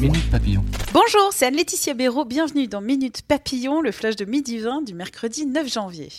Minute 0.00 0.30
Papillon. 0.30 0.62
Bonjour, 0.92 1.30
c'est 1.32 1.46
Anne-Laetitia 1.46 1.94
Béraud. 1.94 2.26
Bienvenue 2.26 2.68
dans 2.68 2.82
Minute 2.82 3.22
Papillon, 3.22 3.80
le 3.80 3.92
flash 3.92 4.14
de 4.16 4.26
midi 4.26 4.58
20 4.58 4.82
du 4.82 4.92
mercredi 4.92 5.46
9 5.46 5.72
janvier. 5.72 6.10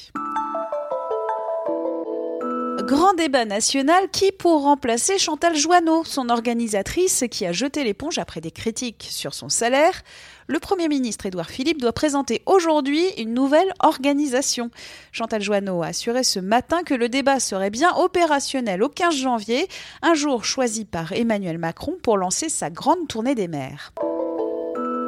Grand 2.83 3.13
débat 3.15 3.45
national 3.45 4.07
qui 4.11 4.31
pour 4.31 4.61
remplacer 4.61 5.17
Chantal 5.17 5.55
Joanneau, 5.55 6.03
son 6.03 6.29
organisatrice 6.29 7.25
qui 7.29 7.45
a 7.45 7.51
jeté 7.51 7.83
l'éponge 7.83 8.19
après 8.19 8.39
des 8.39 8.51
critiques 8.51 9.07
sur 9.09 9.33
son 9.33 9.49
salaire. 9.49 10.03
Le 10.45 10.59
Premier 10.59 10.87
ministre 10.87 11.25
Édouard 11.25 11.49
Philippe 11.49 11.81
doit 11.81 11.91
présenter 11.91 12.43
aujourd'hui 12.45 13.03
une 13.17 13.33
nouvelle 13.33 13.73
organisation. 13.79 14.69
Chantal 15.11 15.41
Joanneau 15.41 15.81
a 15.81 15.87
assuré 15.87 16.23
ce 16.23 16.39
matin 16.39 16.83
que 16.83 16.93
le 16.93 17.09
débat 17.09 17.39
serait 17.39 17.71
bien 17.71 17.95
opérationnel 17.95 18.83
au 18.83 18.89
15 18.89 19.15
janvier, 19.15 19.67
un 20.03 20.13
jour 20.13 20.45
choisi 20.45 20.85
par 20.85 21.11
Emmanuel 21.13 21.57
Macron 21.57 21.97
pour 22.03 22.17
lancer 22.17 22.47
sa 22.47 22.69
grande 22.69 23.07
tournée 23.07 23.35
des 23.35 23.47
maires. 23.47 23.91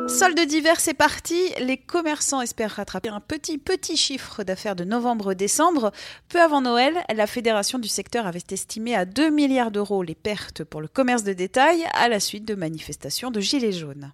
Solde 0.09 0.39
d'hiver, 0.39 0.79
c'est 0.79 0.95
parti. 0.95 1.53
Les 1.59 1.77
commerçants 1.77 2.41
espèrent 2.41 2.71
rattraper 2.71 3.09
un 3.09 3.19
petit, 3.19 3.59
petit 3.59 3.95
chiffre 3.95 4.43
d'affaires 4.43 4.75
de 4.75 4.83
novembre-décembre. 4.83 5.91
Peu 6.29 6.41
avant 6.41 6.61
Noël, 6.61 6.97
la 7.13 7.27
fédération 7.27 7.77
du 7.77 7.87
secteur 7.87 8.25
avait 8.25 8.43
estimé 8.49 8.95
à 8.95 9.05
2 9.05 9.29
milliards 9.29 9.69
d'euros 9.69 10.01
les 10.01 10.15
pertes 10.15 10.63
pour 10.63 10.81
le 10.81 10.87
commerce 10.87 11.23
de 11.23 11.33
détail 11.33 11.85
à 11.93 12.09
la 12.09 12.19
suite 12.19 12.43
de 12.43 12.55
manifestations 12.55 13.29
de 13.29 13.39
gilets 13.39 13.71
jaunes. 13.71 14.11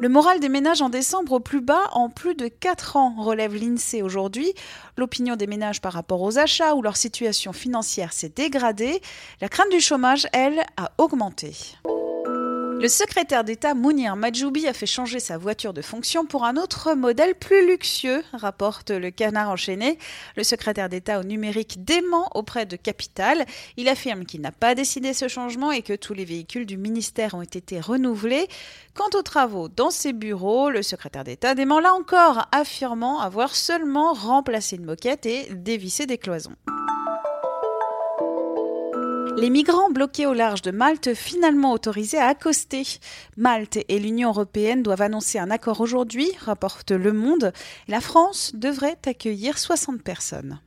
Le 0.00 0.08
moral 0.08 0.40
des 0.40 0.48
ménages 0.48 0.82
en 0.82 0.88
décembre 0.88 1.32
au 1.32 1.40
plus 1.40 1.60
bas 1.60 1.88
en 1.92 2.08
plus 2.08 2.34
de 2.34 2.48
4 2.48 2.96
ans, 2.96 3.14
relève 3.18 3.54
l'INSEE 3.54 4.02
aujourd'hui. 4.02 4.52
L'opinion 4.96 5.36
des 5.36 5.46
ménages 5.46 5.80
par 5.80 5.92
rapport 5.92 6.22
aux 6.22 6.38
achats 6.38 6.74
ou 6.74 6.82
leur 6.82 6.96
situation 6.96 7.52
financière 7.52 8.12
s'est 8.12 8.32
dégradée. 8.34 9.00
La 9.40 9.48
crainte 9.48 9.70
du 9.70 9.80
chômage, 9.80 10.26
elle, 10.32 10.60
a 10.76 10.90
augmenté. 10.98 11.54
Le 12.80 12.88
secrétaire 12.88 13.44
d'État 13.44 13.74
Mounir 13.74 14.16
Majoubi 14.16 14.66
a 14.66 14.72
fait 14.72 14.86
changer 14.86 15.20
sa 15.20 15.36
voiture 15.36 15.74
de 15.74 15.82
fonction 15.82 16.24
pour 16.24 16.46
un 16.46 16.56
autre 16.56 16.94
modèle 16.94 17.34
plus 17.34 17.66
luxueux, 17.66 18.24
rapporte 18.32 18.90
le 18.90 19.10
canard 19.10 19.50
enchaîné. 19.50 19.98
Le 20.34 20.44
secrétaire 20.44 20.88
d'État 20.88 21.20
au 21.20 21.22
numérique 21.22 21.84
dément 21.84 22.30
auprès 22.34 22.64
de 22.64 22.76
Capital. 22.76 23.44
Il 23.76 23.86
affirme 23.90 24.24
qu'il 24.24 24.40
n'a 24.40 24.50
pas 24.50 24.74
décidé 24.74 25.12
ce 25.12 25.28
changement 25.28 25.72
et 25.72 25.82
que 25.82 25.92
tous 25.92 26.14
les 26.14 26.24
véhicules 26.24 26.64
du 26.64 26.78
ministère 26.78 27.34
ont 27.34 27.42
été 27.42 27.80
renouvelés. 27.80 28.48
Quant 28.94 29.10
aux 29.12 29.22
travaux 29.22 29.68
dans 29.68 29.90
ses 29.90 30.14
bureaux, 30.14 30.70
le 30.70 30.80
secrétaire 30.80 31.24
d'État 31.24 31.54
dément 31.54 31.80
là 31.80 31.92
encore, 31.92 32.48
affirmant 32.50 33.20
avoir 33.20 33.54
seulement 33.56 34.14
remplacé 34.14 34.76
une 34.76 34.86
moquette 34.86 35.26
et 35.26 35.48
dévissé 35.52 36.06
des 36.06 36.16
cloisons. 36.16 36.56
Les 39.36 39.50
migrants 39.50 39.90
bloqués 39.90 40.26
au 40.26 40.34
large 40.34 40.62
de 40.62 40.70
Malte 40.70 41.14
finalement 41.14 41.72
autorisés 41.72 42.18
à 42.18 42.26
accoster. 42.26 42.82
Malte 43.36 43.78
et 43.88 43.98
l'Union 43.98 44.30
européenne 44.30 44.82
doivent 44.82 45.02
annoncer 45.02 45.38
un 45.38 45.50
accord 45.50 45.80
aujourd'hui, 45.80 46.28
rapporte 46.40 46.90
Le 46.90 47.12
Monde. 47.12 47.52
La 47.88 48.00
France 48.00 48.52
devrait 48.54 48.98
accueillir 49.06 49.58
60 49.58 50.02
personnes. 50.02 50.60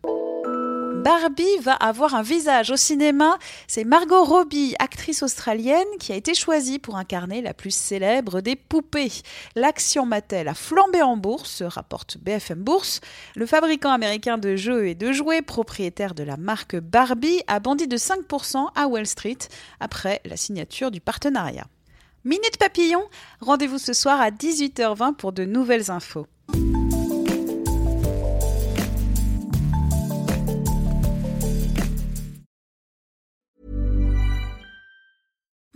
Barbie 1.03 1.57
va 1.59 1.73
avoir 1.73 2.15
un 2.15 2.21
visage 2.21 2.71
au 2.71 2.77
cinéma. 2.77 3.37
C'est 3.67 3.83
Margot 3.83 4.23
Robbie, 4.23 4.73
actrice 4.79 5.21
australienne, 5.21 5.83
qui 5.99 6.13
a 6.13 6.15
été 6.15 6.33
choisie 6.33 6.79
pour 6.79 6.95
incarner 6.95 7.41
la 7.41 7.53
plus 7.53 7.75
célèbre 7.75 8.39
des 8.39 8.55
poupées. 8.55 9.11
L'action 9.55 10.05
Mattel 10.05 10.47
a 10.47 10.53
flambé 10.53 11.01
en 11.01 11.17
bourse, 11.17 11.61
rapporte 11.61 12.17
BFM 12.19 12.63
Bourse. 12.63 13.01
Le 13.35 13.45
fabricant 13.45 13.91
américain 13.91 14.37
de 14.37 14.55
jeux 14.55 14.87
et 14.87 14.95
de 14.95 15.11
jouets, 15.11 15.41
propriétaire 15.41 16.13
de 16.13 16.23
la 16.23 16.37
marque 16.37 16.77
Barbie, 16.77 17.41
a 17.47 17.59
bondi 17.59 17.89
de 17.89 17.97
5% 17.97 18.69
à 18.73 18.87
Wall 18.87 19.05
Street 19.05 19.39
après 19.81 20.21
la 20.23 20.37
signature 20.37 20.89
du 20.89 21.01
partenariat. 21.01 21.67
Minute 22.23 22.57
Papillon, 22.57 23.03
rendez-vous 23.41 23.77
ce 23.77 23.91
soir 23.91 24.21
à 24.21 24.31
18h20 24.31 25.15
pour 25.15 25.33
de 25.33 25.43
nouvelles 25.43 25.91
infos. 25.91 26.27